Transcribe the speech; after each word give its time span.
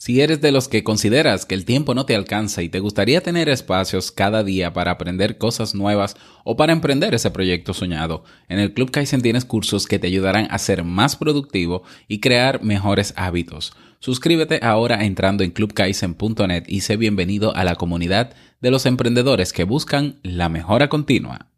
Si 0.00 0.22
eres 0.22 0.40
de 0.40 0.50
los 0.50 0.66
que 0.66 0.82
consideras 0.82 1.44
que 1.44 1.54
el 1.54 1.66
tiempo 1.66 1.94
no 1.94 2.06
te 2.06 2.16
alcanza 2.16 2.62
y 2.62 2.70
te 2.70 2.80
gustaría 2.80 3.20
tener 3.20 3.50
espacios 3.50 4.10
cada 4.10 4.42
día 4.42 4.72
para 4.72 4.92
aprender 4.92 5.36
cosas 5.36 5.74
nuevas 5.74 6.16
o 6.42 6.56
para 6.56 6.72
emprender 6.72 7.14
ese 7.14 7.30
proyecto 7.30 7.74
soñado, 7.74 8.24
en 8.48 8.60
el 8.60 8.72
Club 8.72 8.90
Kaizen 8.90 9.20
tienes 9.20 9.44
cursos 9.44 9.86
que 9.86 9.98
te 9.98 10.06
ayudarán 10.06 10.48
a 10.50 10.56
ser 10.56 10.84
más 10.84 11.16
productivo 11.16 11.82
y 12.08 12.20
crear 12.20 12.64
mejores 12.64 13.12
hábitos. 13.14 13.74
Suscríbete 13.98 14.60
ahora 14.62 15.04
entrando 15.04 15.44
en 15.44 15.50
clubkaizen.net 15.50 16.64
y 16.66 16.80
sé 16.80 16.96
bienvenido 16.96 17.54
a 17.54 17.62
la 17.64 17.74
comunidad 17.74 18.32
de 18.62 18.70
los 18.70 18.86
emprendedores 18.86 19.52
que 19.52 19.64
buscan 19.64 20.18
la 20.22 20.48
mejora 20.48 20.88
continua. 20.88 21.50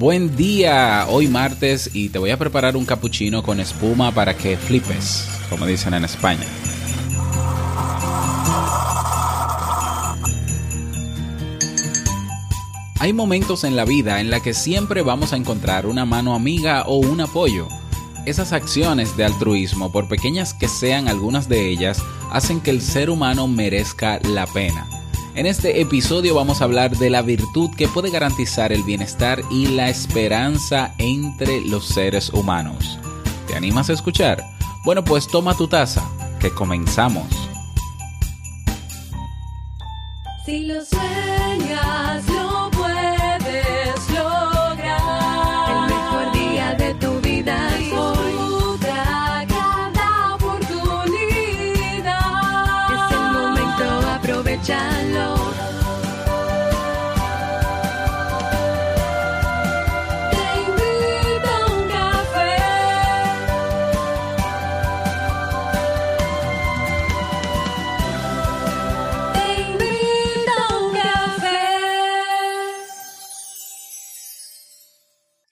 Buen 0.00 0.34
día, 0.34 1.04
hoy 1.10 1.28
martes 1.28 1.90
y 1.92 2.08
te 2.08 2.18
voy 2.18 2.30
a 2.30 2.38
preparar 2.38 2.74
un 2.74 2.86
cappuccino 2.86 3.42
con 3.42 3.60
espuma 3.60 4.12
para 4.12 4.34
que 4.34 4.56
flipes, 4.56 5.28
como 5.50 5.66
dicen 5.66 5.92
en 5.92 6.06
España. 6.06 6.46
Hay 12.98 13.12
momentos 13.12 13.64
en 13.64 13.76
la 13.76 13.84
vida 13.84 14.22
en 14.22 14.30
la 14.30 14.40
que 14.40 14.54
siempre 14.54 15.02
vamos 15.02 15.34
a 15.34 15.36
encontrar 15.36 15.84
una 15.84 16.06
mano 16.06 16.34
amiga 16.34 16.84
o 16.86 16.96
un 16.96 17.20
apoyo. 17.20 17.68
Esas 18.24 18.54
acciones 18.54 19.18
de 19.18 19.26
altruismo, 19.26 19.92
por 19.92 20.08
pequeñas 20.08 20.54
que 20.54 20.68
sean 20.68 21.08
algunas 21.08 21.46
de 21.46 21.68
ellas, 21.68 22.02
hacen 22.30 22.62
que 22.62 22.70
el 22.70 22.80
ser 22.80 23.10
humano 23.10 23.46
merezca 23.48 24.18
la 24.20 24.46
pena. 24.46 24.99
En 25.40 25.46
este 25.46 25.80
episodio 25.80 26.34
vamos 26.34 26.60
a 26.60 26.64
hablar 26.64 26.98
de 26.98 27.08
la 27.08 27.22
virtud 27.22 27.70
que 27.74 27.88
puede 27.88 28.10
garantizar 28.10 28.74
el 28.74 28.82
bienestar 28.82 29.40
y 29.50 29.68
la 29.68 29.88
esperanza 29.88 30.92
entre 30.98 31.62
los 31.62 31.86
seres 31.86 32.28
humanos. 32.28 32.98
¿Te 33.46 33.56
animas 33.56 33.88
a 33.88 33.94
escuchar? 33.94 34.44
Bueno, 34.84 35.02
pues 35.02 35.26
toma 35.26 35.56
tu 35.56 35.66
taza, 35.66 36.06
que 36.40 36.50
comenzamos. 36.50 37.24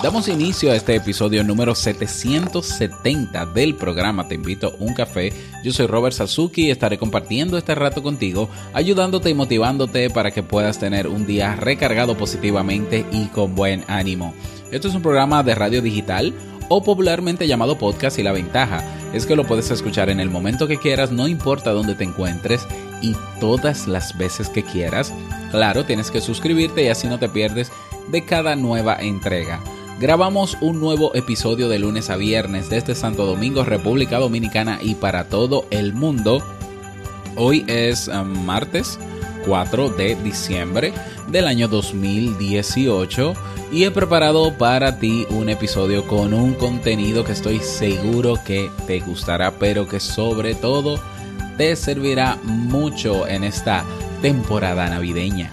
Damos 0.00 0.28
inicio 0.28 0.70
a 0.70 0.76
este 0.76 0.94
episodio 0.94 1.42
número 1.42 1.74
770 1.74 3.46
del 3.46 3.74
programa 3.74 4.28
Te 4.28 4.36
invito 4.36 4.68
a 4.68 4.72
un 4.78 4.94
café. 4.94 5.32
Yo 5.64 5.72
soy 5.72 5.88
Robert 5.88 6.14
Sasuki 6.14 6.66
y 6.66 6.70
estaré 6.70 6.98
compartiendo 6.98 7.58
este 7.58 7.74
rato 7.74 8.00
contigo, 8.00 8.48
ayudándote 8.74 9.28
y 9.28 9.34
motivándote 9.34 10.08
para 10.08 10.30
que 10.30 10.44
puedas 10.44 10.78
tener 10.78 11.08
un 11.08 11.26
día 11.26 11.56
recargado 11.56 12.16
positivamente 12.16 13.04
y 13.10 13.26
con 13.26 13.56
buen 13.56 13.82
ánimo. 13.88 14.34
Esto 14.70 14.86
es 14.86 14.94
un 14.94 15.02
programa 15.02 15.42
de 15.42 15.56
radio 15.56 15.82
digital 15.82 16.32
o 16.68 16.84
popularmente 16.84 17.48
llamado 17.48 17.76
podcast 17.76 18.20
y 18.20 18.22
la 18.22 18.30
ventaja 18.30 18.84
es 19.12 19.26
que 19.26 19.34
lo 19.34 19.48
puedes 19.48 19.68
escuchar 19.72 20.10
en 20.10 20.20
el 20.20 20.30
momento 20.30 20.68
que 20.68 20.78
quieras, 20.78 21.10
no 21.10 21.26
importa 21.26 21.72
dónde 21.72 21.96
te 21.96 22.04
encuentres 22.04 22.64
y 23.02 23.16
todas 23.40 23.88
las 23.88 24.16
veces 24.16 24.48
que 24.48 24.62
quieras. 24.62 25.12
Claro, 25.50 25.84
tienes 25.86 26.12
que 26.12 26.20
suscribirte 26.20 26.84
y 26.84 26.88
así 26.88 27.08
no 27.08 27.18
te 27.18 27.28
pierdes 27.28 27.72
de 28.12 28.24
cada 28.24 28.54
nueva 28.54 28.94
entrega. 29.00 29.60
Grabamos 30.00 30.56
un 30.60 30.78
nuevo 30.78 31.12
episodio 31.16 31.68
de 31.68 31.80
lunes 31.80 32.08
a 32.08 32.14
viernes 32.14 32.70
desde 32.70 32.94
Santo 32.94 33.26
Domingo, 33.26 33.64
República 33.64 34.18
Dominicana 34.18 34.78
y 34.80 34.94
para 34.94 35.28
todo 35.28 35.66
el 35.70 35.92
mundo. 35.92 36.40
Hoy 37.34 37.64
es 37.66 38.06
um, 38.06 38.46
martes 38.46 38.96
4 39.44 39.88
de 39.88 40.14
diciembre 40.14 40.92
del 41.26 41.48
año 41.48 41.66
2018 41.66 43.34
y 43.72 43.84
he 43.84 43.90
preparado 43.90 44.56
para 44.56 45.00
ti 45.00 45.26
un 45.30 45.48
episodio 45.48 46.06
con 46.06 46.32
un 46.32 46.54
contenido 46.54 47.24
que 47.24 47.32
estoy 47.32 47.58
seguro 47.58 48.38
que 48.46 48.70
te 48.86 49.00
gustará, 49.00 49.58
pero 49.58 49.88
que 49.88 49.98
sobre 49.98 50.54
todo 50.54 51.00
te 51.56 51.74
servirá 51.74 52.38
mucho 52.44 53.26
en 53.26 53.42
esta 53.42 53.84
temporada 54.22 54.88
navideña. 54.88 55.50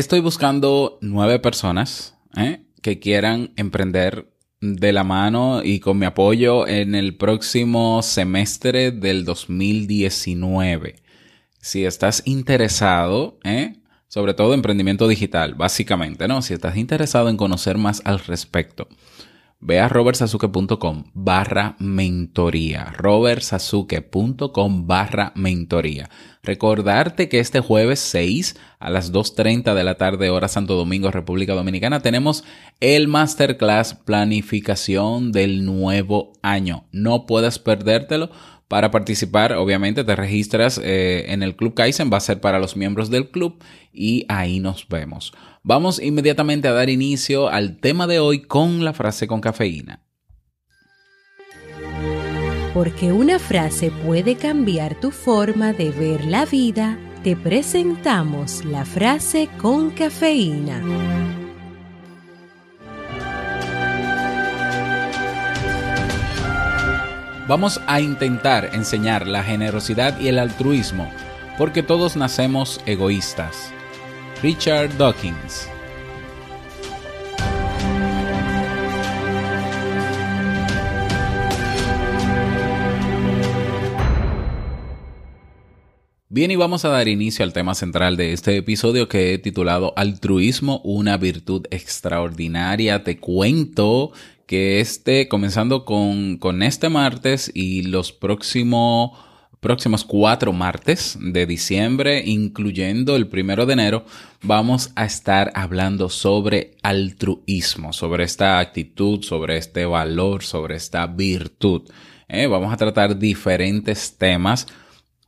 Estoy 0.00 0.20
buscando 0.20 0.96
nueve 1.02 1.40
personas 1.40 2.16
¿eh? 2.34 2.64
que 2.80 2.98
quieran 3.00 3.52
emprender 3.56 4.32
de 4.62 4.94
la 4.94 5.04
mano 5.04 5.62
y 5.62 5.78
con 5.78 5.98
mi 5.98 6.06
apoyo 6.06 6.66
en 6.66 6.94
el 6.94 7.18
próximo 7.18 8.00
semestre 8.00 8.92
del 8.92 9.26
2019. 9.26 10.96
Si 11.60 11.84
estás 11.84 12.22
interesado, 12.24 13.40
¿eh? 13.44 13.76
sobre 14.08 14.32
todo 14.32 14.54
emprendimiento 14.54 15.06
digital, 15.06 15.54
básicamente, 15.54 16.26
¿no? 16.28 16.40
Si 16.40 16.54
estás 16.54 16.78
interesado 16.78 17.28
en 17.28 17.36
conocer 17.36 17.76
más 17.76 18.00
al 18.06 18.20
respecto, 18.20 18.88
ve 19.60 19.78
a 19.78 19.88
robertsasuke.com 19.88 21.04
barra 21.12 21.76
mentoría. 21.78 22.92
robertsasuke.com 22.96 24.86
barra 24.86 25.32
mentoría. 25.34 26.08
Recordarte 26.42 27.28
que 27.28 27.38
este 27.38 27.60
jueves 27.60 28.00
6 28.00 28.56
a 28.78 28.88
las 28.88 29.12
2.30 29.12 29.74
de 29.74 29.84
la 29.84 29.96
tarde 29.96 30.30
hora 30.30 30.48
Santo 30.48 30.74
Domingo, 30.74 31.10
República 31.10 31.52
Dominicana, 31.52 32.00
tenemos 32.00 32.44
el 32.80 33.08
Masterclass 33.08 33.94
Planificación 33.94 35.32
del 35.32 35.66
Nuevo 35.66 36.32
Año. 36.42 36.84
No 36.92 37.26
puedes 37.26 37.58
perdértelo. 37.58 38.30
Para 38.68 38.92
participar, 38.92 39.54
obviamente, 39.54 40.04
te 40.04 40.14
registras 40.14 40.80
eh, 40.82 41.24
en 41.32 41.42
el 41.42 41.56
Club 41.56 41.74
Kaizen, 41.74 42.08
va 42.10 42.18
a 42.18 42.20
ser 42.20 42.40
para 42.40 42.60
los 42.60 42.76
miembros 42.76 43.10
del 43.10 43.28
club 43.28 43.60
y 43.92 44.24
ahí 44.28 44.60
nos 44.60 44.86
vemos. 44.88 45.32
Vamos 45.62 46.00
inmediatamente 46.00 46.68
a 46.68 46.72
dar 46.72 46.88
inicio 46.88 47.48
al 47.48 47.76
tema 47.80 48.06
de 48.06 48.18
hoy 48.18 48.42
con 48.42 48.82
la 48.82 48.94
frase 48.94 49.26
con 49.26 49.42
cafeína. 49.42 50.02
Porque 52.72 53.12
una 53.12 53.38
frase 53.38 53.90
puede 53.90 54.36
cambiar 54.36 54.98
tu 54.98 55.10
forma 55.10 55.74
de 55.74 55.90
ver 55.90 56.24
la 56.24 56.46
vida, 56.46 56.98
te 57.22 57.36
presentamos 57.36 58.64
la 58.64 58.86
frase 58.86 59.50
con 59.60 59.90
cafeína. 59.90 60.82
Vamos 67.46 67.80
a 67.86 68.00
intentar 68.00 68.70
enseñar 68.72 69.26
la 69.26 69.42
generosidad 69.42 70.18
y 70.20 70.28
el 70.28 70.38
altruismo, 70.38 71.10
porque 71.58 71.82
todos 71.82 72.16
nacemos 72.16 72.80
egoístas. 72.86 73.74
Richard 74.42 74.96
Dawkins 74.96 75.68
Bien, 86.32 86.50
y 86.52 86.56
vamos 86.56 86.84
a 86.84 86.88
dar 86.88 87.08
inicio 87.08 87.44
al 87.44 87.52
tema 87.52 87.74
central 87.74 88.16
de 88.16 88.32
este 88.32 88.56
episodio 88.56 89.08
que 89.08 89.34
he 89.34 89.38
titulado 89.38 89.92
Altruismo, 89.96 90.80
una 90.84 91.16
virtud 91.16 91.66
extraordinaria. 91.70 93.02
Te 93.02 93.18
cuento 93.18 94.12
que 94.46 94.80
este, 94.80 95.26
comenzando 95.28 95.84
con, 95.84 96.38
con 96.38 96.62
este 96.62 96.88
martes 96.88 97.50
y 97.52 97.82
los 97.82 98.12
próximos 98.12 99.10
próximos 99.60 100.04
cuatro 100.04 100.52
martes 100.52 101.18
de 101.20 101.46
diciembre, 101.46 102.22
incluyendo 102.24 103.14
el 103.14 103.28
primero 103.28 103.66
de 103.66 103.74
enero, 103.74 104.04
vamos 104.42 104.90
a 104.96 105.04
estar 105.04 105.52
hablando 105.54 106.08
sobre 106.08 106.76
altruismo, 106.82 107.92
sobre 107.92 108.24
esta 108.24 108.58
actitud, 108.58 109.22
sobre 109.22 109.58
este 109.58 109.84
valor, 109.84 110.42
sobre 110.42 110.76
esta 110.76 111.06
virtud. 111.06 111.82
Eh, 112.28 112.46
vamos 112.46 112.72
a 112.72 112.78
tratar 112.78 113.18
diferentes 113.18 114.16
temas 114.16 114.66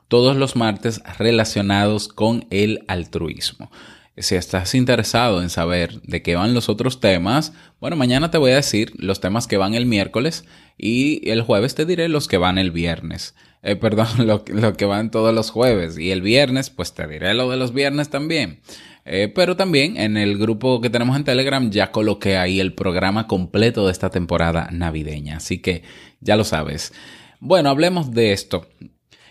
todos 0.09 0.37
los 0.37 0.57
martes 0.57 1.03
relacionados 1.19 2.09
con 2.09 2.47
el 2.51 2.85
altruismo. 2.89 3.71
Si 4.19 4.35
estás 4.35 4.75
interesado 4.75 5.43
en 5.43 5.49
saber 5.49 6.03
de 6.03 6.21
qué 6.21 6.37
van 6.37 6.53
los 6.53 6.69
otros 6.69 7.01
temas, 7.01 7.55
bueno, 7.81 7.97
mañana 7.97 8.31
te 8.31 8.37
voy 8.37 8.51
a 8.51 8.57
decir 8.57 8.93
los 8.97 9.21
temas 9.21 9.47
que 9.47 9.57
van 9.57 9.73
el 9.73 9.87
miércoles 9.87 10.45
y 10.77 11.29
el 11.31 11.41
jueves 11.41 11.75
te 11.75 11.87
diré 11.87 12.11
los 12.11 12.29
que 12.29 12.37
van 12.37 12.59
el 12.59 12.71
viernes. 12.73 13.35
Eh, 13.63 13.77
perdón, 13.77 14.09
lo, 14.27 14.45
que 14.45 14.85
van 14.85 15.11
todos 15.11 15.35
los 15.35 15.51
jueves. 15.51 15.99
Y 15.99 16.11
el 16.11 16.21
viernes, 16.21 16.69
pues 16.69 16.93
te 16.93 17.07
diré 17.07 17.33
lo 17.33 17.49
de 17.51 17.57
los 17.57 17.73
viernes 17.73 18.11
también. 18.11 18.61
Eh, 19.05 19.33
pero 19.35 19.57
también 19.57 19.97
en 19.97 20.19
el 20.19 20.37
grupo 20.37 20.81
que 20.81 20.91
tenemos 20.91 21.17
en 21.17 21.25
Telegram 21.25 21.71
ya 21.71 21.91
coloqué 21.91 22.37
ahí 22.37 22.61
el 22.61 22.75
programa 22.75 23.27
completo 23.27 23.87
de 23.87 23.93
esta 23.93 24.11
temporada 24.11 24.69
navideña. 24.71 25.39
Así 25.39 25.59
que 25.59 25.85
ya 26.21 26.37
lo 26.37 26.45
sabes. 26.45 26.93
Bueno, 27.41 27.71
hablemos 27.71 28.13
de 28.13 28.33
esto. 28.33 28.69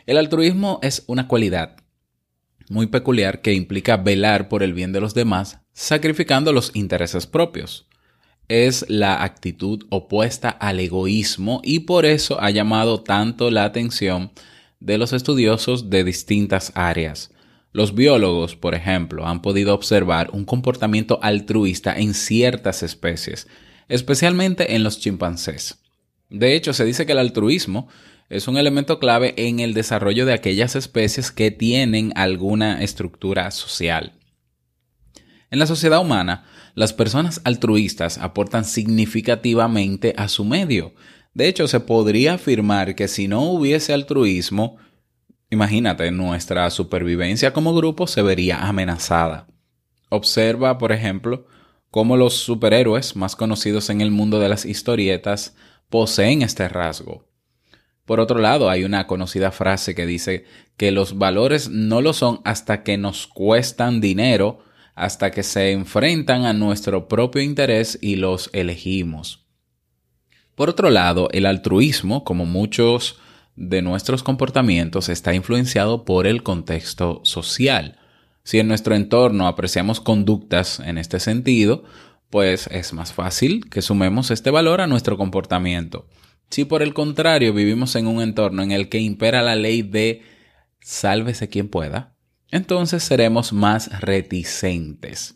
El 0.08 0.18
altruismo 0.18 0.80
es 0.82 1.04
una 1.08 1.28
cualidad 1.28 1.78
muy 2.72 2.88
peculiar 2.88 3.42
que 3.42 3.54
implica 3.54 3.98
velar 3.98 4.48
por 4.48 4.64
el 4.64 4.74
bien 4.74 4.94
de 4.94 5.02
los 5.02 5.14
demás, 5.14 5.60
sacrificando 5.74 6.54
los 6.54 6.72
intereses 6.74 7.28
propios. 7.28 7.86
Es 8.48 8.86
la 8.90 9.24
actitud 9.24 9.86
opuesta 9.90 10.50
al 10.50 10.80
egoísmo 10.80 11.62
y 11.64 11.82
por 11.82 12.06
eso 12.06 12.42
ha 12.42 12.50
llamado 12.50 13.02
tanto 13.02 13.52
la 13.52 13.66
atención 13.66 14.32
de 14.80 14.98
los 14.98 15.14
estudiosos 15.14 15.90
de 15.90 16.04
distintas 16.04 16.72
áreas. 16.74 17.32
Los 17.74 17.94
biólogos, 17.94 18.56
por 18.56 18.74
ejemplo, 18.74 19.28
han 19.28 19.42
podido 19.42 19.74
observar 19.74 20.30
un 20.32 20.46
comportamiento 20.46 21.20
altruista 21.22 21.98
en 21.98 22.14
ciertas 22.14 22.84
especies, 22.84 23.48
especialmente 23.90 24.76
en 24.76 24.84
los 24.84 25.00
chimpancés. 25.00 25.78
De 26.30 26.56
hecho, 26.56 26.72
se 26.72 26.86
dice 26.86 27.06
que 27.06 27.12
el 27.12 27.20
altruismo 27.20 27.90
es 28.32 28.48
un 28.48 28.58
elemento 28.58 28.98
clave 28.98 29.34
en 29.36 29.60
el 29.60 29.74
desarrollo 29.74 30.26
de 30.26 30.34
aquellas 30.34 30.78
especies 30.78 31.32
que 31.32 31.52
tienen 31.52 32.14
alguna 32.16 32.82
estructura 32.82 33.52
social. 33.52 34.14
En 35.50 35.60
la 35.60 35.68
sociedad 35.68 36.00
humana, 36.00 36.46
las 36.74 36.94
personas 36.94 37.42
altruistas 37.44 38.18
aportan 38.18 38.64
significativamente 38.64 40.14
a 40.16 40.30
su 40.30 40.46
medio. 40.46 40.94
De 41.34 41.50
hecho, 41.50 41.68
se 41.68 41.82
podría 41.82 42.36
afirmar 42.36 42.96
que 42.96 43.10
si 43.10 43.28
no 43.28 43.44
hubiese 43.44 43.92
altruismo, 43.92 44.78
imagínate, 45.50 46.10
nuestra 46.12 46.70
supervivencia 46.70 47.52
como 47.52 47.76
grupo 47.76 48.08
se 48.08 48.22
vería 48.22 48.66
amenazada. 48.66 49.48
Observa, 50.08 50.78
por 50.78 50.94
ejemplo, 50.94 51.48
cómo 51.90 52.16
los 52.16 52.36
superhéroes 52.36 53.18
más 53.18 53.36
conocidos 53.36 53.90
en 53.90 54.00
el 54.00 54.12
mundo 54.12 54.40
de 54.40 54.48
las 54.48 54.64
historietas 54.64 55.54
poseen 55.90 56.44
este 56.44 56.70
rasgo. 56.70 57.31
Por 58.12 58.20
otro 58.20 58.40
lado, 58.40 58.70
hay 58.70 58.84
una 58.84 59.08
conocida 59.08 59.54
frase 59.54 59.96
que 59.96 60.06
dice 60.06 60.44
que 60.76 60.92
los 60.92 61.18
valores 61.18 61.70
no 61.70 62.02
lo 62.02 62.12
son 62.12 62.42
hasta 62.44 62.84
que 62.84 62.98
nos 62.98 63.26
cuestan 63.26 64.02
dinero, 64.02 64.60
hasta 64.96 65.32
que 65.32 65.44
se 65.44 65.72
enfrentan 65.72 66.44
a 66.44 66.52
nuestro 66.52 67.08
propio 67.08 67.42
interés 67.42 67.98
y 68.02 68.18
los 68.18 68.50
elegimos. 68.52 69.46
Por 70.56 70.70
otro 70.70 70.90
lado, 70.90 71.30
el 71.32 71.46
altruismo, 71.46 72.26
como 72.26 72.46
muchos 72.46 73.18
de 73.56 73.82
nuestros 73.82 74.24
comportamientos, 74.24 75.08
está 75.08 75.34
influenciado 75.34 76.04
por 76.04 76.28
el 76.28 76.44
contexto 76.44 77.22
social. 77.24 77.98
Si 78.44 78.60
en 78.60 78.68
nuestro 78.68 78.94
entorno 78.94 79.48
apreciamos 79.48 80.02
conductas 80.02 80.82
en 80.82 80.98
este 80.98 81.22
sentido, 81.22 81.86
pues 82.30 82.68
es 82.72 82.92
más 82.92 83.14
fácil 83.14 83.70
que 83.70 83.82
sumemos 83.82 84.32
este 84.32 84.52
valor 84.52 84.82
a 84.82 84.88
nuestro 84.88 85.16
comportamiento. 85.16 86.08
Si 86.52 86.66
por 86.66 86.84
el 86.84 86.94
contrario 86.94 87.54
vivimos 87.54 87.96
en 87.96 88.08
un 88.08 88.22
entorno 88.22 88.62
en 88.62 88.72
el 88.72 88.90
que 88.90 89.00
impera 89.00 89.42
la 89.42 89.56
ley 89.56 89.82
de 89.82 90.22
sálvese 90.82 91.48
quien 91.48 91.70
pueda, 91.70 92.14
entonces 92.52 93.04
seremos 93.04 93.54
más 93.54 94.02
reticentes. 94.02 95.36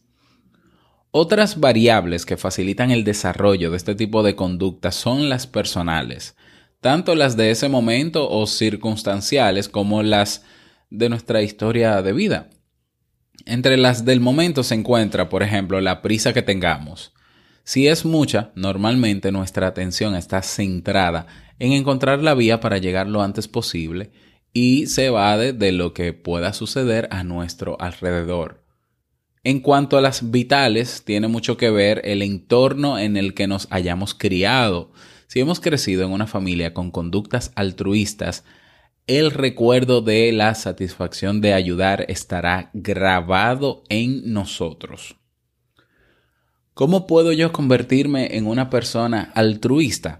Otras 1.12 1.62
variables 1.62 2.26
que 2.26 2.36
facilitan 2.36 2.92
el 2.92 3.06
desarrollo 3.06 3.72
de 3.72 3.78
este 3.78 3.96
tipo 3.96 4.24
de 4.24 4.36
conductas 4.36 4.96
son 4.96 5.30
las 5.30 5.48
personales, 5.48 6.36
tanto 6.82 7.16
las 7.16 7.38
de 7.38 7.52
ese 7.52 7.70
momento 7.70 8.30
o 8.30 8.46
circunstanciales 8.46 9.70
como 9.70 10.04
las 10.04 10.44
de 10.90 11.08
nuestra 11.08 11.42
historia 11.42 12.02
de 12.02 12.12
vida. 12.12 12.50
Entre 13.46 13.78
las 13.78 14.04
del 14.04 14.20
momento 14.20 14.64
se 14.64 14.76
encuentra, 14.76 15.30
por 15.30 15.44
ejemplo, 15.44 15.80
la 15.80 16.02
prisa 16.02 16.34
que 16.34 16.42
tengamos, 16.42 17.15
si 17.66 17.88
es 17.88 18.06
mucha, 18.06 18.52
normalmente 18.54 19.32
nuestra 19.32 19.66
atención 19.66 20.16
está 20.16 20.44
centrada 20.44 21.26
en 21.58 21.72
encontrar 21.72 22.22
la 22.22 22.36
vía 22.36 22.60
para 22.60 22.78
llegar 22.78 23.08
lo 23.08 23.24
antes 23.24 23.48
posible 23.48 24.12
y 24.54 24.86
se 24.86 25.08
evade 25.08 25.52
de 25.52 25.72
lo 25.72 25.92
que 25.92 26.14
pueda 26.14 26.54
suceder 26.54 27.08
a 27.10 27.24
nuestro 27.24 27.76
alrededor. 27.82 28.64
En 29.44 29.62
cuanto 29.62 29.98
a 29.98 30.02
las 30.02 30.30
vitales, 30.30 31.04
tiene 31.06 31.28
mucho 31.28 31.58
que 31.58 31.72
ver 31.72 32.02
el 32.04 32.22
entorno 32.22 33.00
en 33.00 33.18
el 33.18 33.34
que 33.34 33.48
nos 33.48 33.68
hayamos 33.72 34.14
criado. 34.14 34.92
Si 35.26 35.40
hemos 35.40 35.60
crecido 35.60 36.06
en 36.06 36.12
una 36.12 36.28
familia 36.28 36.72
con 36.74 36.92
conductas 36.92 37.52
altruistas, 37.56 38.44
el 39.08 39.32
recuerdo 39.32 40.02
de 40.02 40.32
la 40.32 40.54
satisfacción 40.54 41.42
de 41.42 41.54
ayudar 41.54 42.06
estará 42.10 42.70
grabado 42.74 43.84
en 43.90 44.34
nosotros. 44.34 45.16
¿Cómo 46.76 47.08
puedo 47.08 47.32
yo 47.32 47.54
convertirme 47.54 48.36
en 48.36 48.48
una 48.48 48.70
persona 48.70 49.32
altruista? 49.34 50.20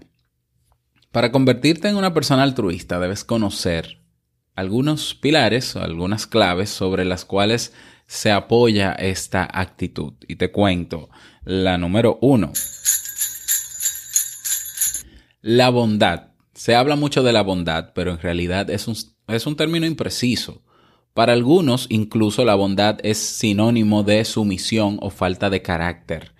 Para 1.12 1.30
convertirte 1.30 1.88
en 1.88 1.96
una 1.96 2.14
persona 2.14 2.44
altruista 2.44 2.98
debes 2.98 3.24
conocer 3.24 4.00
algunos 4.54 5.14
pilares 5.14 5.76
o 5.76 5.82
algunas 5.82 6.26
claves 6.26 6.70
sobre 6.70 7.04
las 7.04 7.26
cuales 7.26 7.74
se 8.06 8.30
apoya 8.30 8.92
esta 8.92 9.46
actitud. 9.52 10.14
Y 10.26 10.36
te 10.36 10.50
cuento 10.50 11.10
la 11.44 11.76
número 11.76 12.16
uno. 12.22 12.54
La 15.42 15.68
bondad. 15.68 16.28
Se 16.54 16.74
habla 16.74 16.96
mucho 16.96 17.22
de 17.22 17.34
la 17.34 17.42
bondad, 17.42 17.92
pero 17.94 18.12
en 18.12 18.18
realidad 18.18 18.70
es 18.70 18.88
un, 18.88 18.96
es 19.28 19.46
un 19.46 19.56
término 19.56 19.84
impreciso. 19.84 20.62
Para 21.12 21.34
algunos, 21.34 21.84
incluso 21.90 22.46
la 22.46 22.54
bondad 22.54 22.98
es 23.02 23.18
sinónimo 23.18 24.04
de 24.04 24.24
sumisión 24.24 24.96
o 25.02 25.10
falta 25.10 25.50
de 25.50 25.60
carácter. 25.60 26.34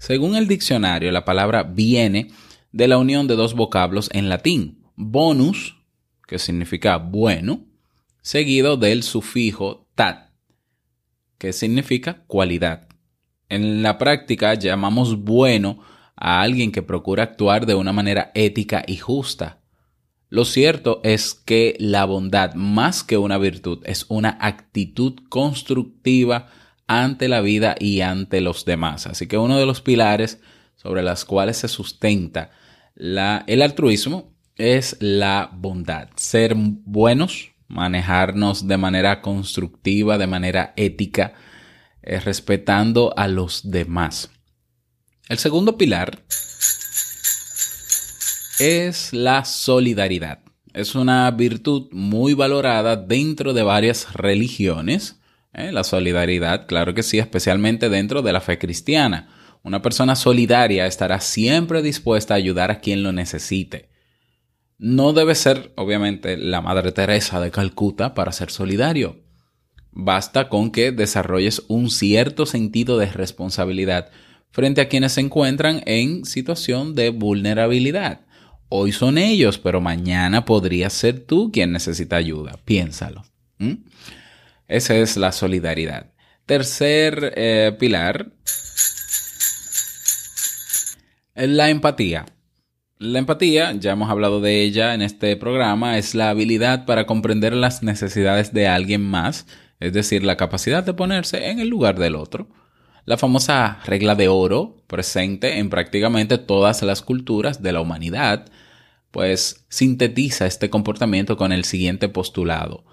Según 0.00 0.34
el 0.34 0.48
diccionario, 0.48 1.12
la 1.12 1.26
palabra 1.26 1.62
viene 1.62 2.28
de 2.72 2.88
la 2.88 2.96
unión 2.96 3.26
de 3.26 3.36
dos 3.36 3.52
vocablos 3.54 4.08
en 4.14 4.30
latín, 4.30 4.82
bonus, 4.96 5.76
que 6.26 6.38
significa 6.38 6.96
bueno, 6.96 7.66
seguido 8.22 8.78
del 8.78 9.02
sufijo 9.02 9.86
tat, 9.94 10.30
que 11.36 11.52
significa 11.52 12.24
cualidad. 12.26 12.88
En 13.50 13.82
la 13.82 13.98
práctica 13.98 14.54
llamamos 14.54 15.22
bueno 15.22 15.80
a 16.16 16.40
alguien 16.40 16.72
que 16.72 16.80
procura 16.80 17.24
actuar 17.24 17.66
de 17.66 17.74
una 17.74 17.92
manera 17.92 18.32
ética 18.34 18.82
y 18.86 18.96
justa. 18.96 19.60
Lo 20.30 20.46
cierto 20.46 21.02
es 21.04 21.34
que 21.34 21.76
la 21.78 22.06
bondad, 22.06 22.54
más 22.54 23.04
que 23.04 23.18
una 23.18 23.36
virtud, 23.36 23.82
es 23.84 24.06
una 24.08 24.38
actitud 24.40 25.18
constructiva 25.28 26.48
ante 26.90 27.28
la 27.28 27.40
vida 27.40 27.76
y 27.78 28.00
ante 28.00 28.40
los 28.40 28.64
demás. 28.64 29.06
Así 29.06 29.28
que 29.28 29.38
uno 29.38 29.58
de 29.58 29.64
los 29.64 29.80
pilares 29.80 30.40
sobre 30.74 31.02
los 31.02 31.24
cuales 31.24 31.58
se 31.58 31.68
sustenta 31.68 32.50
el 32.96 33.62
altruismo 33.62 34.34
es 34.56 34.96
la 34.98 35.50
bondad. 35.54 36.08
Ser 36.16 36.54
buenos, 36.56 37.52
manejarnos 37.68 38.66
de 38.66 38.76
manera 38.76 39.22
constructiva, 39.22 40.18
de 40.18 40.26
manera 40.26 40.74
ética, 40.76 41.34
eh, 42.02 42.18
respetando 42.18 43.14
a 43.16 43.28
los 43.28 43.70
demás. 43.70 44.30
El 45.28 45.38
segundo 45.38 45.78
pilar 45.78 46.24
es 48.58 49.12
la 49.12 49.44
solidaridad. 49.44 50.40
Es 50.74 50.96
una 50.96 51.30
virtud 51.30 51.88
muy 51.92 52.34
valorada 52.34 52.96
dentro 52.96 53.54
de 53.54 53.62
varias 53.62 54.12
religiones 54.12 55.19
¿eh? 55.52 55.72
La 55.72 55.84
solidaridad, 55.84 56.66
claro 56.66 56.94
que 56.94 57.02
sí, 57.02 57.18
especialmente 57.18 57.88
dentro 57.88 58.22
de 58.22 58.32
la 58.32 58.40
fe 58.40 58.58
cristiana. 58.58 59.28
Una 59.62 59.82
persona 59.82 60.16
solidaria 60.16 60.86
estará 60.86 61.20
siempre 61.20 61.82
dispuesta 61.82 62.34
a 62.34 62.38
ayudar 62.38 62.70
a 62.70 62.80
quien 62.80 63.02
lo 63.02 63.12
necesite. 63.12 63.90
No 64.78 65.12
debe 65.12 65.34
ser, 65.34 65.72
obviamente, 65.76 66.36
la 66.36 66.62
Madre 66.62 66.92
Teresa 66.92 67.40
de 67.40 67.50
Calcuta 67.50 68.14
para 68.14 68.32
ser 68.32 68.50
solidario. 68.50 69.22
Basta 69.92 70.48
con 70.48 70.70
que 70.70 70.92
desarrolles 70.92 71.62
un 71.68 71.90
cierto 71.90 72.46
sentido 72.46 72.96
de 72.96 73.06
responsabilidad 73.06 74.10
frente 74.50 74.80
a 74.80 74.88
quienes 74.88 75.12
se 75.12 75.20
encuentran 75.20 75.82
en 75.84 76.24
situación 76.24 76.94
de 76.94 77.10
vulnerabilidad 77.10 78.20
Hoy 78.72 78.92
son 78.92 79.18
ellos, 79.18 79.58
pero 79.58 79.80
mañana 79.80 80.44
podría 80.44 80.90
ser 80.90 81.26
tú 81.26 81.50
quien 81.52 81.72
necesita 81.72 82.14
ayuda. 82.14 82.52
Piénsalo. 82.64 83.24
¿Mm? 83.58 83.72
Esa 84.70 84.94
es 84.94 85.16
la 85.16 85.32
solidaridad. 85.32 86.12
Tercer 86.46 87.32
eh, 87.36 87.76
pilar, 87.76 88.30
la 91.34 91.70
empatía. 91.70 92.26
La 92.96 93.18
empatía, 93.18 93.72
ya 93.72 93.90
hemos 93.90 94.10
hablado 94.10 94.40
de 94.40 94.62
ella 94.62 94.94
en 94.94 95.02
este 95.02 95.36
programa, 95.36 95.98
es 95.98 96.14
la 96.14 96.30
habilidad 96.30 96.86
para 96.86 97.04
comprender 97.04 97.52
las 97.52 97.82
necesidades 97.82 98.52
de 98.52 98.68
alguien 98.68 99.02
más, 99.02 99.48
es 99.80 99.92
decir, 99.92 100.22
la 100.22 100.36
capacidad 100.36 100.84
de 100.84 100.94
ponerse 100.94 101.50
en 101.50 101.58
el 101.58 101.66
lugar 101.66 101.98
del 101.98 102.14
otro. 102.14 102.48
La 103.06 103.16
famosa 103.16 103.80
regla 103.86 104.14
de 104.14 104.28
oro, 104.28 104.84
presente 104.86 105.58
en 105.58 105.68
prácticamente 105.68 106.38
todas 106.38 106.82
las 106.82 107.02
culturas 107.02 107.60
de 107.60 107.72
la 107.72 107.80
humanidad, 107.80 108.46
pues 109.10 109.66
sintetiza 109.68 110.46
este 110.46 110.70
comportamiento 110.70 111.36
con 111.36 111.50
el 111.50 111.64
siguiente 111.64 112.08
postulado. 112.08 112.84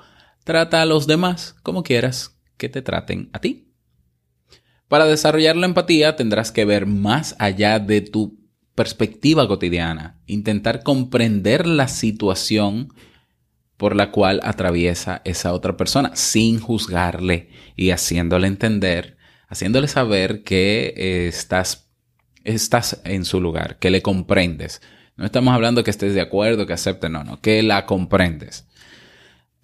Trata 0.48 0.82
a 0.82 0.86
los 0.86 1.08
demás 1.08 1.58
como 1.62 1.84
quieras 1.84 2.40
que 2.56 2.70
te 2.70 2.82
traten 2.82 3.30
a 3.34 3.42
ti. 3.42 3.74
Para 4.88 5.04
desarrollar 5.04 5.58
la 5.58 5.66
empatía 5.66 6.16
tendrás 6.16 6.54
que 6.54 6.64
ver 6.64 6.86
más 6.86 7.36
allá 7.38 7.80
de 7.80 8.00
tu 8.00 8.40
perspectiva 8.74 9.46
cotidiana, 9.50 10.22
intentar 10.26 10.84
comprender 10.84 11.68
la 11.68 11.90
situación 11.90 12.94
por 13.76 13.94
la 13.94 14.10
cual 14.10 14.40
atraviesa 14.42 15.22
esa 15.26 15.52
otra 15.52 15.76
persona 15.76 16.16
sin 16.16 16.62
juzgarle 16.62 17.50
y 17.76 17.90
haciéndole 17.90 18.48
entender, 18.48 19.18
haciéndole 19.50 19.90
saber 19.90 20.44
que 20.44 20.94
eh, 20.96 21.28
estás, 21.28 21.90
estás 22.46 23.02
en 23.04 23.26
su 23.26 23.42
lugar, 23.42 23.80
que 23.80 23.90
le 23.90 24.02
comprendes. 24.02 24.82
No 25.18 25.26
estamos 25.26 25.54
hablando 25.54 25.84
que 25.84 25.92
estés 25.92 26.14
de 26.14 26.22
acuerdo, 26.22 26.66
que 26.66 26.72
acepte, 26.72 27.10
no, 27.10 27.26
no, 27.26 27.42
que 27.42 27.62
la 27.64 27.86
comprendes. 27.86 28.67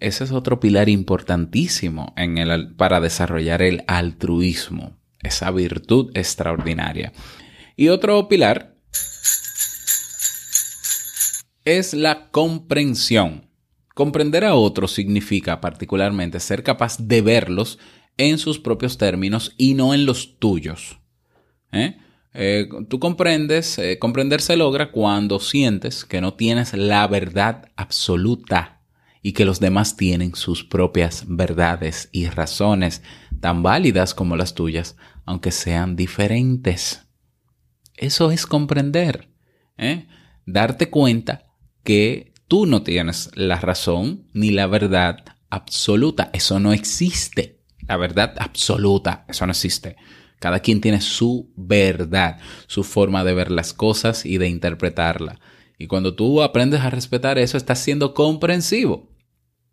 Ese 0.00 0.24
es 0.24 0.32
otro 0.32 0.60
pilar 0.60 0.88
importantísimo 0.88 2.12
en 2.16 2.38
el, 2.38 2.74
para 2.74 3.00
desarrollar 3.00 3.62
el 3.62 3.84
altruismo, 3.86 4.96
esa 5.20 5.50
virtud 5.50 6.10
extraordinaria. 6.14 7.12
Y 7.76 7.88
otro 7.88 8.28
pilar 8.28 8.76
es 11.64 11.94
la 11.94 12.30
comprensión. 12.30 13.48
Comprender 13.94 14.44
a 14.44 14.54
otros 14.54 14.92
significa 14.92 15.60
particularmente 15.60 16.40
ser 16.40 16.62
capaz 16.62 16.98
de 16.98 17.22
verlos 17.22 17.78
en 18.16 18.38
sus 18.38 18.58
propios 18.58 18.98
términos 18.98 19.54
y 19.56 19.74
no 19.74 19.94
en 19.94 20.04
los 20.04 20.38
tuyos. 20.38 20.98
¿Eh? 21.72 21.96
Eh, 22.34 22.68
tú 22.88 22.98
comprendes, 22.98 23.78
eh, 23.78 23.98
comprender 23.98 24.40
se 24.40 24.56
logra 24.56 24.90
cuando 24.90 25.38
sientes 25.38 26.04
que 26.04 26.20
no 26.20 26.34
tienes 26.34 26.74
la 26.74 27.06
verdad 27.06 27.70
absoluta 27.76 28.73
y 29.26 29.32
que 29.32 29.46
los 29.46 29.58
demás 29.58 29.96
tienen 29.96 30.34
sus 30.34 30.64
propias 30.64 31.24
verdades 31.26 32.10
y 32.12 32.28
razones 32.28 33.02
tan 33.40 33.62
válidas 33.62 34.12
como 34.12 34.36
las 34.36 34.54
tuyas, 34.54 34.96
aunque 35.24 35.50
sean 35.50 35.96
diferentes. 35.96 37.06
Eso 37.96 38.30
es 38.30 38.44
comprender, 38.44 39.30
¿eh? 39.78 40.06
darte 40.44 40.90
cuenta 40.90 41.46
que 41.84 42.34
tú 42.48 42.66
no 42.66 42.82
tienes 42.82 43.30
la 43.34 43.58
razón 43.58 44.28
ni 44.34 44.50
la 44.50 44.66
verdad 44.66 45.24
absoluta. 45.48 46.28
Eso 46.34 46.60
no 46.60 46.74
existe. 46.74 47.62
La 47.88 47.96
verdad 47.96 48.34
absoluta, 48.38 49.24
eso 49.26 49.46
no 49.46 49.52
existe. 49.52 49.96
Cada 50.38 50.60
quien 50.60 50.82
tiene 50.82 51.00
su 51.00 51.50
verdad, 51.56 52.40
su 52.66 52.84
forma 52.84 53.24
de 53.24 53.32
ver 53.32 53.50
las 53.50 53.72
cosas 53.72 54.26
y 54.26 54.36
de 54.36 54.48
interpretarla. 54.48 55.40
Y 55.78 55.86
cuando 55.86 56.14
tú 56.14 56.42
aprendes 56.42 56.82
a 56.82 56.90
respetar 56.90 57.38
eso, 57.38 57.56
estás 57.56 57.78
siendo 57.78 58.12
comprensivo. 58.12 59.13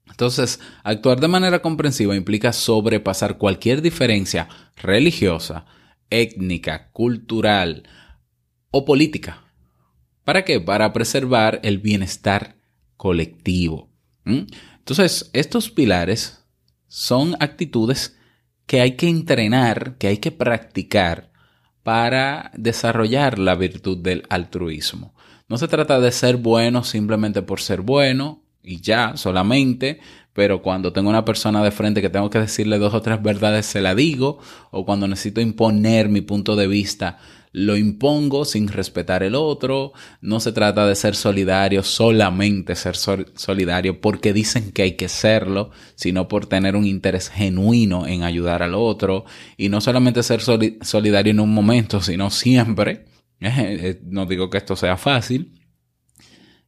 Entonces, 0.10 0.60
actuar 0.84 1.20
de 1.20 1.28
manera 1.28 1.62
comprensiva 1.62 2.16
implica 2.16 2.54
sobrepasar 2.54 3.38
cualquier 3.38 3.82
diferencia 3.82 4.48
religiosa, 4.76 5.66
étnica, 6.10 6.90
cultural 6.92 7.84
o 8.72 8.86
política. 8.86 9.44
¿Para 10.24 10.46
qué? 10.46 10.60
Para 10.60 10.94
preservar 10.94 11.60
el 11.64 11.80
bienestar 11.80 12.58
colectivo. 12.98 13.90
Entonces, 14.26 15.30
estos 15.34 15.72
pilares 15.72 16.46
son 16.88 17.36
actitudes 17.40 18.18
que 18.66 18.82
hay 18.82 18.96
que 18.96 19.10
entrenar, 19.10 19.98
que 19.98 20.08
hay 20.08 20.18
que 20.18 20.32
practicar 20.32 21.32
para 21.84 22.52
desarrollar 22.56 23.40
la 23.40 23.56
virtud 23.56 23.98
del 23.98 24.24
altruismo. 24.30 25.16
No 25.48 25.58
se 25.58 25.68
trata 25.68 26.00
de 26.00 26.12
ser 26.12 26.38
bueno 26.38 26.84
simplemente 26.84 27.42
por 27.42 27.60
ser 27.60 27.82
bueno 27.82 28.41
y 28.64 28.82
ya, 28.82 29.18
solamente, 29.18 30.00
pero 30.34 30.62
cuando 30.62 30.94
tengo 30.94 31.10
una 31.10 31.26
persona 31.26 31.64
de 31.64 31.72
frente 31.72 32.02
que 32.02 32.10
tengo 32.10 32.30
que 32.30 32.40
decirle 32.40 32.78
dos 32.78 32.94
o 32.94 33.02
tres 33.02 33.22
verdades, 33.22 33.66
se 33.66 33.82
la 33.82 33.96
digo, 33.96 34.40
o 34.72 34.86
cuando 34.86 35.08
necesito 35.08 35.42
imponer 35.42 36.10
mi 36.10 36.22
punto 36.22 36.56
de 36.56 36.68
vista, 36.68 37.18
lo 37.54 37.76
impongo 37.76 38.46
sin 38.46 38.70
respetar 38.70 39.24
el 39.24 39.36
otro. 39.36 39.92
No 40.22 40.40
se 40.40 40.54
trata 40.54 40.88
de 40.88 40.96
ser 40.96 41.16
solidario, 41.16 41.84
solamente 41.84 42.76
ser 42.76 42.96
solidario 42.96 44.00
porque 44.00 44.32
dicen 44.32 44.72
que 44.72 44.84
hay 44.84 44.94
que 44.94 45.10
serlo, 45.10 45.72
sino 45.96 46.28
por 46.28 46.46
tener 46.46 46.76
un 46.78 46.86
interés 46.86 47.30
genuino 47.30 48.08
en 48.08 48.24
ayudar 48.24 48.64
al 48.64 48.74
otro. 48.74 49.26
Y 49.58 49.68
no 49.68 49.82
solamente 49.82 50.24
ser 50.24 50.42
solidario 50.42 51.32
en 51.32 51.40
un 51.42 51.54
momento, 51.54 52.02
sino 52.02 52.30
siempre. 52.30 53.06
Eh, 53.44 54.00
no 54.04 54.28
digo 54.28 54.52
que 54.52 54.60
esto 54.60 54.76
sea 54.76 54.98
fácil. 54.98 55.60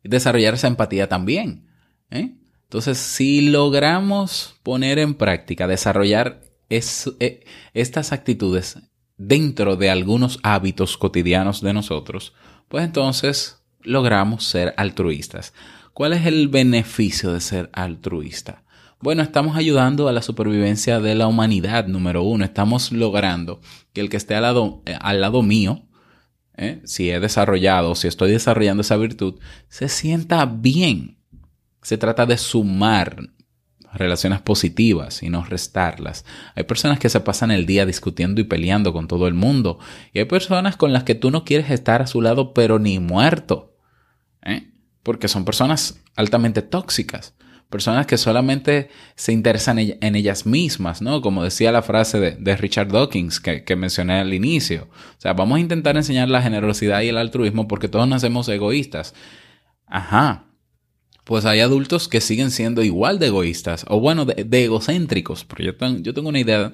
Desarrollar 0.03 0.55
esa 0.55 0.65
empatía 0.65 1.07
también. 1.07 1.67
¿Eh? 2.13 2.35
Entonces, 2.63 2.97
si 2.97 3.49
logramos 3.49 4.55
poner 4.63 4.97
en 4.97 5.15
práctica, 5.15 5.67
desarrollar 5.67 6.41
eh, 6.69 7.43
estas 7.73 8.11
actitudes 8.11 8.79
dentro 9.17 9.75
de 9.75 9.89
algunos 9.89 10.39
hábitos 10.41 10.97
cotidianos 10.97 11.61
de 11.61 11.73
nosotros, 11.73 12.33
pues 12.69 12.83
entonces 12.83 13.61
logramos 13.81 14.45
ser 14.45 14.73
altruistas. 14.77 15.53
¿Cuál 15.93 16.13
es 16.13 16.25
el 16.25 16.47
beneficio 16.47 17.31
de 17.31 17.41
ser 17.41 17.69
altruista? 17.73 18.63
Bueno, 18.99 19.21
estamos 19.21 19.57
ayudando 19.57 20.07
a 20.07 20.13
la 20.13 20.21
supervivencia 20.21 20.99
de 20.99 21.13
la 21.13 21.27
humanidad, 21.27 21.87
número 21.87 22.23
uno. 22.23 22.45
Estamos 22.45 22.91
logrando 22.91 23.59
que 23.91 24.01
el 24.01 24.09
que 24.09 24.17
esté 24.17 24.33
al 24.33 24.43
lado, 24.43 24.81
eh, 24.85 24.97
al 24.99 25.21
lado 25.21 25.43
mío, 25.43 25.83
si 26.83 27.09
he 27.09 27.19
desarrollado, 27.19 27.95
si 27.95 28.07
estoy 28.07 28.31
desarrollando 28.31 28.81
esa 28.81 28.95
virtud, 28.95 29.39
se 29.69 29.89
sienta 29.89 30.45
bien. 30.45 31.17
Se 31.83 31.97
trata 31.97 32.25
de 32.25 32.37
sumar 32.37 33.17
relaciones 33.93 34.41
positivas 34.41 35.23
y 35.23 35.29
no 35.29 35.43
restarlas. 35.43 36.25
Hay 36.55 36.63
personas 36.63 36.99
que 36.99 37.09
se 37.09 37.19
pasan 37.19 37.51
el 37.51 37.65
día 37.65 37.85
discutiendo 37.85 38.41
y 38.41 38.45
peleando 38.45 38.93
con 38.93 39.07
todo 39.07 39.27
el 39.27 39.33
mundo. 39.33 39.79
Y 40.13 40.19
hay 40.19 40.25
personas 40.25 40.77
con 40.77 40.93
las 40.93 41.03
que 41.03 41.15
tú 41.15 41.31
no 41.31 41.45
quieres 41.45 41.69
estar 41.69 42.01
a 42.01 42.07
su 42.07 42.21
lado, 42.21 42.53
pero 42.53 42.79
ni 42.79 42.99
muerto. 42.99 43.77
¿eh? 44.43 44.71
Porque 45.03 45.27
son 45.27 45.45
personas 45.45 46.01
altamente 46.15 46.61
tóxicas. 46.61 47.35
Personas 47.69 48.05
que 48.05 48.17
solamente 48.17 48.89
se 49.15 49.31
interesan 49.31 49.79
en 49.79 50.15
ellas 50.15 50.45
mismas, 50.45 51.01
¿no? 51.01 51.21
Como 51.21 51.43
decía 51.43 51.71
la 51.71 51.81
frase 51.81 52.19
de, 52.19 52.55
Richard 52.55 52.89
Dawkins 52.89 53.39
que, 53.39 53.63
que 53.63 53.75
mencioné 53.75 54.19
al 54.19 54.31
inicio. 54.33 54.89
O 55.17 55.21
sea, 55.21 55.33
vamos 55.33 55.57
a 55.57 55.61
intentar 55.61 55.97
enseñar 55.97 56.29
la 56.29 56.43
generosidad 56.43 57.01
y 57.01 57.09
el 57.09 57.17
altruismo 57.17 57.67
porque 57.67 57.87
todos 57.87 58.07
nacemos 58.07 58.47
egoístas. 58.47 59.15
Ajá, 59.87 60.45
pues 61.23 61.45
hay 61.45 61.61
adultos 61.61 62.07
que 62.07 62.21
siguen 62.21 62.51
siendo 62.51 62.83
igual 62.83 63.19
de 63.19 63.27
egoístas, 63.27 63.85
o 63.87 63.99
bueno, 63.99 64.25
de, 64.25 64.63
egocéntricos, 64.63 65.45
porque 65.45 65.63
yo, 65.63 65.73
yo 66.01 66.13
tengo 66.13 66.29
una 66.29 66.39
idea, 66.39 66.73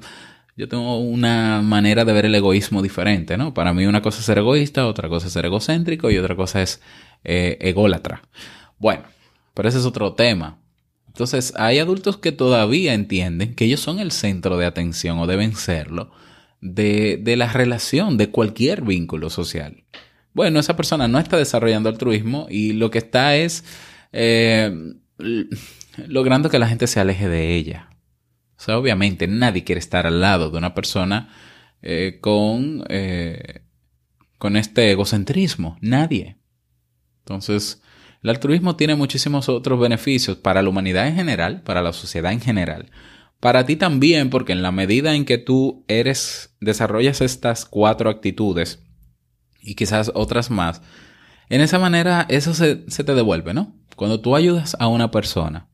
yo 0.57 0.67
tengo 0.67 0.99
una 0.99 1.61
manera 1.61 2.03
de 2.05 2.13
ver 2.13 2.25
el 2.25 2.35
egoísmo 2.35 2.81
diferente, 2.81 3.37
¿no? 3.37 3.53
Para 3.53 3.73
mí 3.73 3.85
una 3.85 4.01
cosa 4.01 4.19
es 4.19 4.25
ser 4.25 4.39
egoísta, 4.39 4.87
otra 4.87 5.07
cosa 5.07 5.27
es 5.27 5.33
ser 5.33 5.45
egocéntrico 5.45 6.09
y 6.09 6.17
otra 6.17 6.35
cosa 6.35 6.61
es 6.61 6.81
eh, 7.23 7.57
ególatra. 7.61 8.23
Bueno, 8.79 9.03
pero 9.53 9.69
ese 9.69 9.77
es 9.77 9.85
otro 9.85 10.13
tema. 10.13 10.57
Entonces, 11.07 11.53
hay 11.57 11.79
adultos 11.79 12.17
que 12.17 12.31
todavía 12.31 12.93
entienden 12.93 13.53
que 13.53 13.65
ellos 13.65 13.81
son 13.81 13.99
el 13.99 14.11
centro 14.11 14.57
de 14.57 14.65
atención 14.65 15.19
o 15.19 15.27
deben 15.27 15.55
serlo 15.55 16.11
de, 16.61 17.19
de 17.21 17.35
la 17.35 17.51
relación, 17.51 18.17
de 18.17 18.29
cualquier 18.29 18.81
vínculo 18.81 19.29
social. 19.29 19.83
Bueno, 20.33 20.59
esa 20.59 20.75
persona 20.75 21.07
no 21.07 21.19
está 21.19 21.37
desarrollando 21.37 21.89
altruismo 21.89 22.47
y 22.49 22.73
lo 22.73 22.89
que 22.91 22.99
está 22.99 23.35
es 23.35 23.65
eh, 24.11 24.71
logrando 26.07 26.49
que 26.49 26.59
la 26.59 26.67
gente 26.67 26.87
se 26.87 26.99
aleje 26.99 27.27
de 27.27 27.55
ella. 27.55 27.89
O 28.57 28.61
sea, 28.61 28.77
obviamente 28.77 29.27
nadie 29.27 29.63
quiere 29.63 29.79
estar 29.79 30.05
al 30.05 30.21
lado 30.21 30.51
de 30.51 30.57
una 30.57 30.73
persona 30.73 31.29
eh, 31.81 32.17
con, 32.21 32.83
eh, 32.89 33.61
con 34.37 34.57
este 34.57 34.91
egocentrismo. 34.91 35.77
Nadie. 35.81 36.37
Entonces, 37.19 37.81
el 38.21 38.31
altruismo 38.31 38.75
tiene 38.75 38.95
muchísimos 38.95 39.47
otros 39.47 39.79
beneficios 39.79 40.37
para 40.37 40.61
la 40.61 40.69
humanidad 40.69 41.07
en 41.07 41.15
general, 41.15 41.61
para 41.61 41.81
la 41.81 41.93
sociedad 41.93 42.33
en 42.33 42.41
general. 42.41 42.91
Para 43.39 43.65
ti 43.65 43.77
también, 43.77 44.29
porque 44.29 44.51
en 44.51 44.61
la 44.61 44.73
medida 44.73 45.15
en 45.15 45.23
que 45.23 45.37
tú 45.37 45.85
eres, 45.87 46.57
desarrollas 46.59 47.21
estas 47.21 47.63
cuatro 47.63 48.09
actitudes 48.09 48.83
y 49.61 49.75
quizás 49.75 50.11
otras 50.13 50.49
más, 50.49 50.81
En 51.49 51.61
esa 51.61 51.79
manera, 51.79 52.25
eso 52.29 52.53
se, 52.53 52.89
se 52.89 53.03
te 53.03 53.15
devuelve, 53.15 53.53
¿no? 53.53 53.75
Cuando 53.95 54.21
tú 54.21 54.35
ayudas 54.35 54.77
a 54.79 54.87
una 54.87 55.11
persona, 55.11 55.67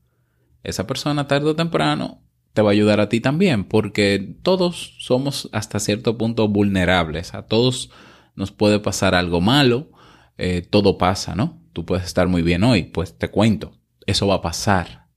esa 0.63 0.87
persona 0.87 1.27
tarde 1.27 1.49
o 1.49 1.55
temprano 1.55 2.23
te 2.53 2.61
va 2.61 2.69
a 2.69 2.71
ayudar 2.71 2.99
a 2.99 3.09
ti 3.09 3.19
también, 3.19 3.65
porque 3.65 4.37
todos 4.41 4.95
somos 4.99 5.49
hasta 5.51 5.79
cierto 5.79 6.17
punto 6.17 6.47
vulnerables, 6.47 7.33
a 7.33 7.43
todos 7.43 7.91
nos 8.35 8.51
puede 8.51 8.79
pasar 8.79 9.13
algo 9.13 9.41
malo, 9.41 9.91
eh, 10.37 10.65
todo 10.67 10.97
pasa, 10.97 11.35
¿no? 11.35 11.61
Tú 11.73 11.85
puedes 11.85 12.05
estar 12.05 12.27
muy 12.27 12.41
bien 12.41 12.63
hoy, 12.63 12.83
pues 12.83 13.17
te 13.17 13.29
cuento, 13.29 13.73
eso 14.05 14.27
va 14.27 14.35
a 14.35 14.41
pasar. 14.41 15.07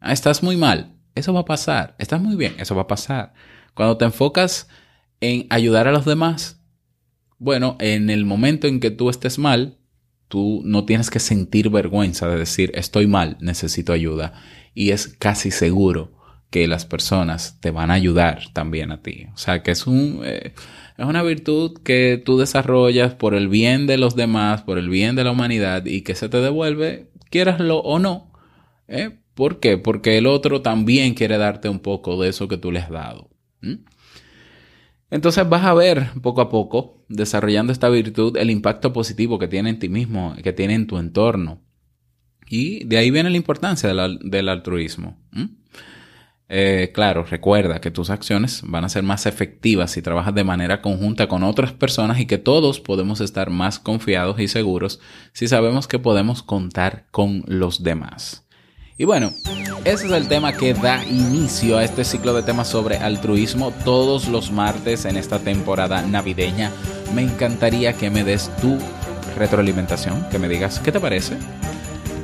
Ah, 0.00 0.12
estás 0.12 0.42
muy 0.42 0.56
mal, 0.56 0.96
eso 1.14 1.32
va 1.32 1.40
a 1.40 1.44
pasar. 1.44 1.94
Estás 1.98 2.20
muy 2.20 2.36
bien, 2.36 2.54
eso 2.58 2.74
va 2.74 2.82
a 2.82 2.86
pasar. 2.86 3.34
Cuando 3.74 3.96
te 3.96 4.04
enfocas 4.04 4.68
en 5.20 5.46
ayudar 5.50 5.86
a 5.86 5.92
los 5.92 6.04
demás, 6.04 6.61
bueno, 7.42 7.76
en 7.80 8.08
el 8.08 8.24
momento 8.24 8.68
en 8.68 8.78
que 8.78 8.92
tú 8.92 9.10
estés 9.10 9.38
mal, 9.38 9.76
tú 10.28 10.62
no 10.64 10.84
tienes 10.84 11.10
que 11.10 11.18
sentir 11.18 11.70
vergüenza 11.70 12.28
de 12.28 12.38
decir 12.38 12.70
estoy 12.74 13.08
mal, 13.08 13.36
necesito 13.40 13.92
ayuda. 13.92 14.32
Y 14.74 14.90
es 14.90 15.08
casi 15.08 15.50
seguro 15.50 16.12
que 16.50 16.68
las 16.68 16.86
personas 16.86 17.58
te 17.60 17.72
van 17.72 17.90
a 17.90 17.94
ayudar 17.94 18.44
también 18.52 18.92
a 18.92 19.02
ti. 19.02 19.26
O 19.34 19.36
sea, 19.36 19.62
que 19.62 19.72
es 19.72 19.86
un... 19.86 20.20
eh, 20.24 20.54
es 20.96 21.06
una 21.06 21.22
virtud 21.22 21.78
que 21.82 22.22
tú 22.24 22.38
desarrollas 22.38 23.14
por 23.14 23.34
el 23.34 23.48
bien 23.48 23.86
de 23.88 23.98
los 23.98 24.14
demás, 24.14 24.62
por 24.62 24.78
el 24.78 24.88
bien 24.88 25.16
de 25.16 25.24
la 25.24 25.32
humanidad 25.32 25.84
y 25.86 26.02
que 26.02 26.14
se 26.14 26.28
te 26.28 26.36
devuelve, 26.40 27.10
quieraslo 27.30 27.78
o 27.78 27.98
no. 27.98 28.30
¿eh? 28.86 29.18
¿Por 29.34 29.58
qué? 29.58 29.78
Porque 29.78 30.18
el 30.18 30.26
otro 30.26 30.62
también 30.62 31.14
quiere 31.14 31.38
darte 31.38 31.68
un 31.68 31.80
poco 31.80 32.22
de 32.22 32.28
eso 32.28 32.46
que 32.46 32.58
tú 32.58 32.70
le 32.70 32.80
has 32.80 32.90
dado. 32.90 33.30
Entonces 35.12 35.46
vas 35.46 35.62
a 35.66 35.74
ver 35.74 36.08
poco 36.22 36.40
a 36.40 36.48
poco, 36.48 37.04
desarrollando 37.10 37.70
esta 37.70 37.90
virtud, 37.90 38.34
el 38.38 38.50
impacto 38.50 38.94
positivo 38.94 39.38
que 39.38 39.46
tiene 39.46 39.68
en 39.68 39.78
ti 39.78 39.90
mismo, 39.90 40.34
que 40.42 40.54
tiene 40.54 40.72
en 40.74 40.86
tu 40.86 40.96
entorno. 40.96 41.60
Y 42.48 42.84
de 42.84 42.96
ahí 42.96 43.10
viene 43.10 43.28
la 43.28 43.36
importancia 43.36 43.90
del, 43.90 44.00
al- 44.00 44.18
del 44.24 44.48
altruismo. 44.48 45.18
Eh, 46.48 46.92
claro, 46.94 47.24
recuerda 47.24 47.80
que 47.82 47.90
tus 47.90 48.08
acciones 48.08 48.62
van 48.64 48.84
a 48.84 48.88
ser 48.88 49.02
más 49.02 49.26
efectivas 49.26 49.90
si 49.90 50.00
trabajas 50.00 50.34
de 50.34 50.44
manera 50.44 50.80
conjunta 50.80 51.28
con 51.28 51.42
otras 51.42 51.72
personas 51.74 52.18
y 52.18 52.24
que 52.26 52.38
todos 52.38 52.80
podemos 52.80 53.20
estar 53.20 53.50
más 53.50 53.78
confiados 53.78 54.40
y 54.40 54.48
seguros 54.48 54.98
si 55.34 55.46
sabemos 55.46 55.88
que 55.88 55.98
podemos 55.98 56.42
contar 56.42 57.06
con 57.10 57.44
los 57.46 57.82
demás. 57.82 58.41
Y 59.02 59.04
bueno, 59.04 59.32
ese 59.84 60.06
es 60.06 60.12
el 60.12 60.28
tema 60.28 60.52
que 60.52 60.74
da 60.74 61.04
inicio 61.04 61.76
a 61.76 61.82
este 61.82 62.04
ciclo 62.04 62.34
de 62.34 62.44
temas 62.44 62.68
sobre 62.68 62.98
altruismo 62.98 63.72
todos 63.84 64.28
los 64.28 64.52
martes 64.52 65.06
en 65.06 65.16
esta 65.16 65.40
temporada 65.40 66.02
navideña. 66.02 66.70
Me 67.12 67.22
encantaría 67.22 67.94
que 67.94 68.10
me 68.10 68.22
des 68.22 68.48
tu 68.60 68.78
retroalimentación, 69.36 70.28
que 70.30 70.38
me 70.38 70.48
digas 70.48 70.78
qué 70.78 70.92
te 70.92 71.00
parece. 71.00 71.34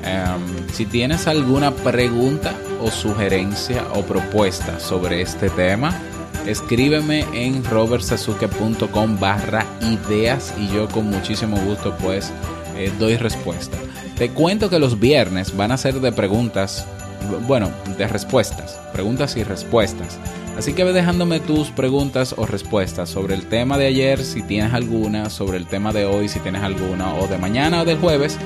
Em, 0.05 0.69
si 0.73 0.87
tienes 0.87 1.27
alguna 1.27 1.73
pregunta 1.73 2.55
o 2.81 2.93
sugerencia 2.93 3.85
o 3.97 4.03
propuesta 4.03 4.79
sobre 4.79 5.21
este 5.21 5.51
tema, 5.51 5.93
escríbeme 6.47 7.25
en 7.33 7.65
robertsazuke.com 7.65 9.19
barra 9.19 9.67
ideas 9.81 10.55
y 10.57 10.69
yo 10.69 10.87
con 10.87 11.11
muchísimo 11.11 11.57
gusto 11.57 11.97
pues 12.01 12.33
eh, 12.77 12.93
doy 13.01 13.17
respuesta. 13.17 13.77
Te 14.19 14.31
cuento 14.31 14.69
que 14.69 14.81
los 14.81 14.99
viernes 14.99 15.57
van 15.57 15.71
a 15.71 15.77
ser 15.77 16.01
de 16.01 16.11
preguntas, 16.11 16.85
bueno, 17.47 17.71
de 17.97 18.09
respuestas, 18.09 18.77
preguntas 18.93 19.37
y 19.37 19.45
respuestas. 19.45 20.19
Así 20.59 20.73
que 20.73 20.83
ve 20.83 20.93
dejándome 20.93 21.39
tus 21.39 21.71
preguntas 21.71 22.35
o 22.37 22.45
respuestas 22.45 23.09
sobre 23.09 23.37
el 23.37 23.47
tema 23.47 23.79
de 23.79 23.87
ayer, 23.87 24.25
si 24.25 24.43
tienes 24.43 24.75
alguna, 24.75 25.31
sobre 25.31 25.57
el 25.57 25.69
tema 25.69 25.93
de 25.93 26.05
hoy, 26.05 26.29
si 26.29 26.41
tienes 26.41 26.65
alguna, 26.65 27.15
o 27.15 27.29
de 27.29 27.39
mañana 27.39 27.83
o 27.83 27.85
del 27.85 27.99
jueves, 27.99 28.37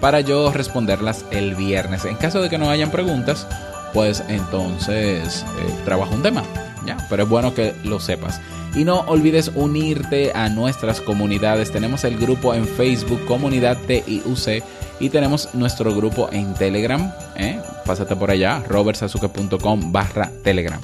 para 0.00 0.20
yo 0.20 0.52
responderlas 0.52 1.24
el 1.32 1.56
viernes. 1.56 2.04
En 2.04 2.14
caso 2.14 2.40
de 2.40 2.48
que 2.48 2.58
no 2.58 2.70
hayan 2.70 2.92
preguntas, 2.92 3.48
pues 3.92 4.22
entonces 4.28 5.44
eh, 5.58 5.74
trabajo 5.84 6.14
un 6.14 6.22
tema. 6.22 6.44
Ya, 6.86 6.96
pero 7.10 7.24
es 7.24 7.28
bueno 7.28 7.54
que 7.54 7.74
lo 7.84 8.00
sepas. 8.00 8.40
Y 8.74 8.84
no 8.84 9.00
olvides 9.00 9.50
unirte 9.54 10.32
a 10.34 10.48
nuestras 10.48 11.00
comunidades. 11.00 11.72
Tenemos 11.72 12.04
el 12.04 12.18
grupo 12.18 12.54
en 12.54 12.66
Facebook, 12.66 13.24
Comunidad 13.26 13.78
TIUC, 13.86 14.62
y 15.00 15.08
tenemos 15.10 15.54
nuestro 15.54 15.94
grupo 15.94 16.28
en 16.32 16.54
Telegram. 16.54 17.12
¿eh? 17.36 17.60
Pásate 17.84 18.16
por 18.16 18.30
allá, 18.30 18.62
robertsazuke.com 18.68 19.92
barra 19.92 20.30
Telegram. 20.42 20.80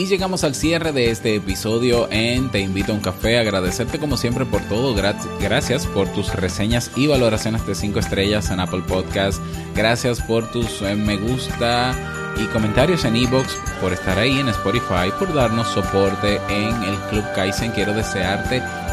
Y 0.00 0.06
llegamos 0.06 0.44
al 0.44 0.54
cierre 0.54 0.92
de 0.92 1.10
este 1.10 1.34
episodio 1.34 2.08
en 2.10 2.48
Te 2.50 2.60
invito 2.60 2.92
a 2.92 2.94
un 2.94 3.02
café. 3.02 3.38
Agradecerte 3.38 3.98
como 3.98 4.16
siempre 4.16 4.46
por 4.46 4.62
todo. 4.62 4.96
Gra- 4.96 5.14
Gracias 5.42 5.86
por 5.86 6.08
tus 6.08 6.34
reseñas 6.34 6.90
y 6.96 7.06
valoraciones 7.06 7.66
de 7.66 7.74
5 7.74 7.98
estrellas 7.98 8.50
en 8.50 8.60
Apple 8.60 8.82
Podcast. 8.88 9.42
Gracias 9.76 10.22
por 10.22 10.50
tus 10.52 10.80
eh, 10.80 10.94
me 10.94 11.18
gusta 11.18 11.94
y 12.40 12.46
comentarios 12.46 13.04
en 13.04 13.16
Evox, 13.16 13.54
por 13.82 13.92
estar 13.92 14.18
ahí 14.18 14.38
en 14.38 14.48
Spotify, 14.48 15.10
por 15.18 15.34
darnos 15.34 15.68
soporte 15.68 16.36
en 16.48 16.82
el 16.84 16.96
Club 17.10 17.24
Kaizen. 17.34 17.72
Quiero 17.72 17.92
desearte 17.92 18.62